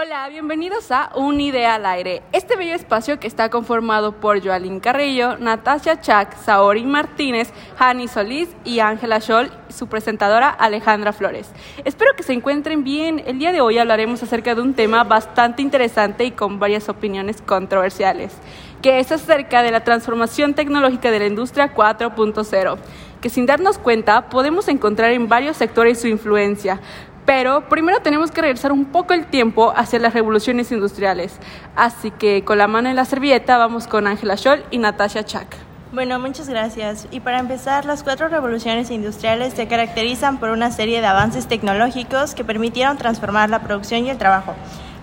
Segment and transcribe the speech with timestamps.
[0.00, 2.22] Hola, bienvenidos a Un Idea al Aire.
[2.30, 8.48] Este bello espacio que está conformado por Joalín Carrillo, Natasha Chac, Saori Martínez, Hani Solís
[8.64, 11.50] y Ángela Scholl, su presentadora Alejandra Flores.
[11.84, 13.24] Espero que se encuentren bien.
[13.26, 17.42] El día de hoy hablaremos acerca de un tema bastante interesante y con varias opiniones
[17.42, 18.36] controversiales,
[18.80, 22.78] que es acerca de la transformación tecnológica de la industria 4.0
[23.20, 26.80] que sin darnos cuenta podemos encontrar en varios sectores su influencia,
[27.28, 31.38] pero primero tenemos que regresar un poco el tiempo hacia las revoluciones industriales.
[31.76, 35.46] Así que con la mano en la servilleta vamos con Ángela Scholl y Natasha Chak.
[35.92, 37.06] Bueno, muchas gracias.
[37.10, 42.34] Y para empezar, las cuatro revoluciones industriales se caracterizan por una serie de avances tecnológicos
[42.34, 44.54] que permitieron transformar la producción y el trabajo.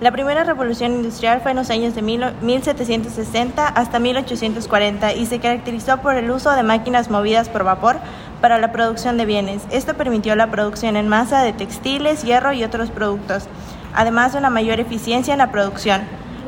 [0.01, 6.01] La primera revolución industrial fue en los años de 1760 hasta 1840 y se caracterizó
[6.01, 7.98] por el uso de máquinas movidas por vapor
[8.41, 9.63] para la producción de bienes.
[9.71, 13.48] Esto permitió la producción en masa de textiles, hierro y otros productos,
[13.93, 16.02] además de una mayor eficiencia en la producción.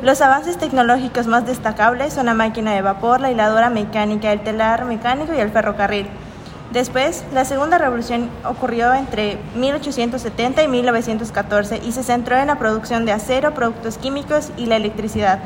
[0.03, 4.85] Los avances tecnológicos más destacables son la máquina de vapor, la hiladora mecánica, el telar
[4.85, 6.07] mecánico y el ferrocarril.
[6.71, 13.05] Después, la segunda revolución ocurrió entre 1870 y 1914 y se centró en la producción
[13.05, 15.39] de acero, productos químicos y la electricidad.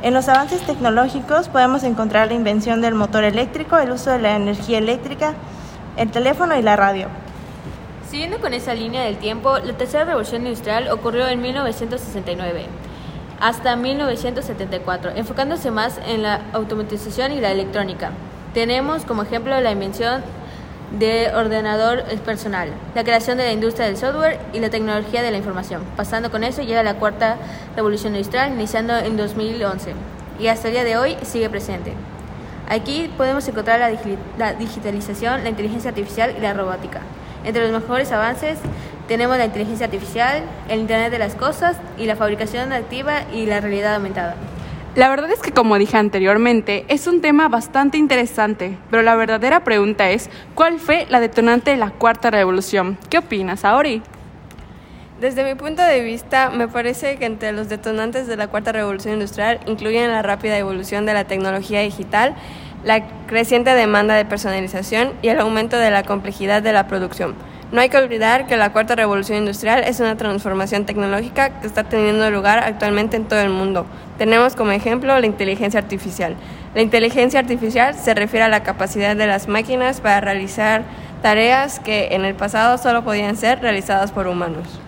[0.00, 4.36] En los avances tecnológicos podemos encontrar la invención del motor eléctrico, el uso de la
[4.36, 5.34] energía eléctrica,
[5.98, 7.08] el teléfono y la radio.
[8.08, 12.66] Siguiendo con esa línea del tiempo, la tercera revolución industrial ocurrió en 1969
[13.40, 18.10] hasta 1974, enfocándose más en la automatización y la electrónica.
[18.54, 20.22] Tenemos como ejemplo la invención
[20.98, 25.36] de ordenador personal, la creación de la industria del software y la tecnología de la
[25.36, 25.82] información.
[25.96, 27.36] Pasando con eso llega la cuarta
[27.76, 29.92] revolución industrial, iniciando en 2011
[30.40, 31.92] y hasta el día de hoy sigue presente.
[32.68, 37.00] Aquí podemos encontrar la, digitalización, la inteligencia artificial y la robótica.
[37.44, 38.58] Entre los mejores avances
[39.06, 43.60] tenemos la inteligencia artificial, el Internet de las Cosas y la fabricación activa y la
[43.60, 44.34] realidad aumentada.
[44.96, 49.64] La verdad es que, como dije anteriormente, es un tema bastante interesante, pero la verdadera
[49.64, 52.98] pregunta es, ¿cuál fue la detonante de la cuarta revolución?
[53.08, 54.02] ¿Qué opinas, Aori?
[55.20, 59.14] Desde mi punto de vista, me parece que entre los detonantes de la cuarta revolución
[59.14, 62.36] industrial incluyen la rápida evolución de la tecnología digital,
[62.84, 67.34] la creciente demanda de personalización y el aumento de la complejidad de la producción.
[67.72, 71.82] No hay que olvidar que la cuarta revolución industrial es una transformación tecnológica que está
[71.82, 73.86] teniendo lugar actualmente en todo el mundo.
[74.18, 76.36] Tenemos como ejemplo la inteligencia artificial.
[76.76, 80.84] La inteligencia artificial se refiere a la capacidad de las máquinas para realizar
[81.22, 84.78] tareas que en el pasado solo podían ser realizadas por humanos.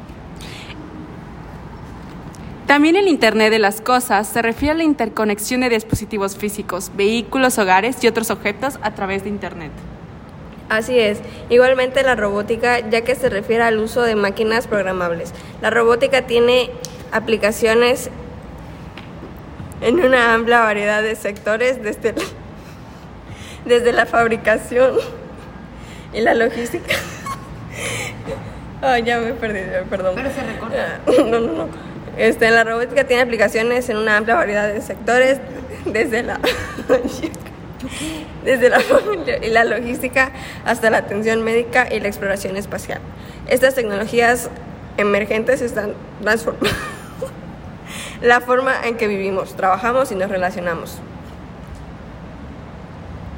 [2.70, 7.58] También el Internet de las Cosas se refiere a la interconexión de dispositivos físicos, vehículos,
[7.58, 9.72] hogares y otros objetos a través de Internet.
[10.68, 11.18] Así es.
[11.48, 15.34] Igualmente la robótica, ya que se refiere al uso de máquinas programables.
[15.60, 16.70] La robótica tiene
[17.10, 18.08] aplicaciones
[19.80, 22.14] en una amplia variedad de sectores, desde,
[23.64, 24.94] desde la fabricación
[26.12, 26.94] y la logística.
[28.80, 29.58] Ay, ya me perdí,
[29.90, 30.14] perdón.
[30.14, 31.00] Pero se recorta.
[31.08, 31.90] No, no, no.
[32.16, 35.40] Este, la robótica tiene aplicaciones en una amplia variedad de sectores,
[35.84, 36.40] desde la
[38.44, 38.80] desde la,
[39.42, 40.30] y la logística
[40.64, 43.00] hasta la atención médica y la exploración espacial.
[43.48, 44.50] Estas tecnologías
[44.96, 46.70] emergentes están transformando
[48.22, 50.98] la forma en que vivimos, trabajamos y nos relacionamos.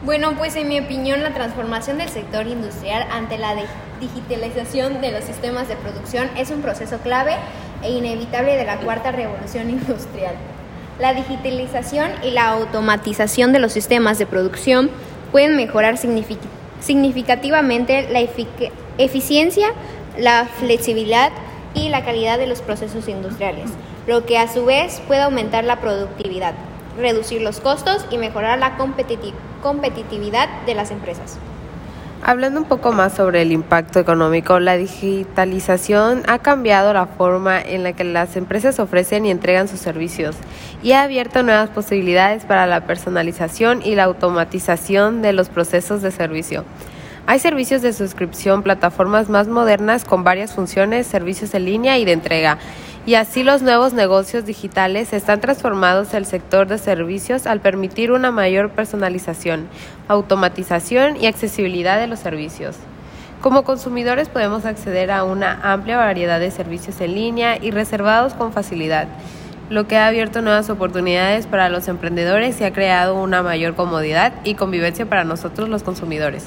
[0.05, 3.55] Bueno, pues en mi opinión la transformación del sector industrial ante la
[4.01, 7.37] digitalización de los sistemas de producción es un proceso clave
[7.83, 10.35] e inevitable de la cuarta revolución industrial.
[10.99, 14.91] La digitalización y la automatización de los sistemas de producción
[15.31, 18.21] pueden mejorar significativamente la
[18.99, 19.69] eficiencia,
[20.19, 21.33] la flexibilidad
[21.75, 23.71] y la calidad de los procesos industriales,
[24.07, 26.53] lo que a su vez puede aumentar la productividad,
[26.99, 28.77] reducir los costos y mejorar la
[29.63, 31.39] competitividad de las empresas.
[32.25, 37.83] Hablando un poco más sobre el impacto económico, la digitalización ha cambiado la forma en
[37.83, 40.37] la que las empresas ofrecen y entregan sus servicios
[40.85, 46.13] y ha abierto nuevas posibilidades para la personalización y la automatización de los procesos de
[46.13, 46.65] servicio.
[47.27, 52.13] Hay servicios de suscripción, plataformas más modernas con varias funciones, servicios en línea y de
[52.13, 52.59] entrega
[53.05, 58.31] y así los nuevos negocios digitales están transformados el sector de servicios al permitir una
[58.31, 59.69] mayor personalización,
[60.07, 62.77] automatización y accesibilidad de los servicios.
[63.41, 68.53] Como consumidores podemos acceder a una amplia variedad de servicios en línea y reservados con
[68.53, 69.09] facilidad,
[69.69, 74.33] lo que ha abierto nuevas oportunidades para los emprendedores y ha creado una mayor comodidad
[74.45, 76.47] y convivencia para nosotros los consumidores.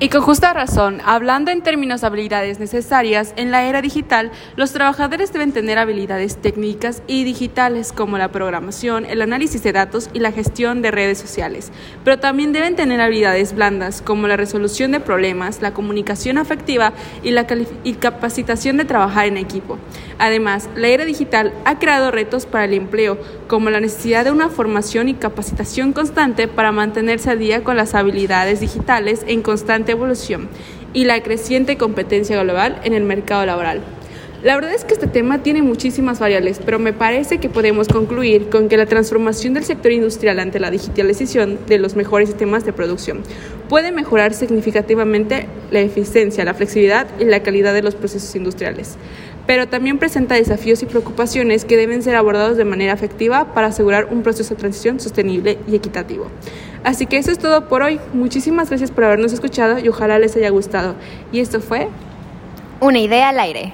[0.00, 4.72] Y con justa razón, hablando en términos de habilidades necesarias, en la era digital, los
[4.72, 10.20] trabajadores deben tener habilidades técnicas y digitales como la programación, el análisis de datos y
[10.20, 11.72] la gestión de redes sociales,
[12.04, 16.92] pero también deben tener habilidades blandas como la resolución de problemas, la comunicación afectiva
[17.24, 17.48] y la
[17.82, 19.78] y capacitación de trabajar en equipo.
[20.20, 23.18] Además, la era digital ha creado retos para el empleo,
[23.48, 27.96] como la necesidad de una formación y capacitación constante para mantenerse al día con las
[27.96, 29.42] habilidades digitales en
[29.92, 30.48] evolución
[30.92, 33.82] y la creciente competencia global en el mercado laboral.
[34.42, 38.48] La verdad es que este tema tiene muchísimas variables, pero me parece que podemos concluir
[38.50, 42.72] con que la transformación del sector industrial ante la digitalización de los mejores sistemas de
[42.72, 43.22] producción
[43.68, 48.96] puede mejorar significativamente la eficiencia, la flexibilidad y la calidad de los procesos industriales,
[49.46, 54.08] pero también presenta desafíos y preocupaciones que deben ser abordados de manera efectiva para asegurar
[54.10, 56.26] un proceso de transición sostenible y equitativo.
[56.84, 58.00] Así que eso es todo por hoy.
[58.12, 60.94] Muchísimas gracias por habernos escuchado y ojalá les haya gustado.
[61.32, 61.88] Y esto fue...
[62.80, 63.72] Una idea al aire.